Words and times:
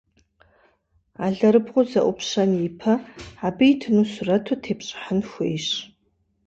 Алэрыбгъур 1.25 1.85
зэIупщэн 1.91 2.51
ипэ, 2.67 2.93
абы 3.47 3.65
итыну 3.71 4.05
сурэтыр 4.13 4.57
тепщIыхьын 4.65 5.19
хуейщ. 5.29 5.67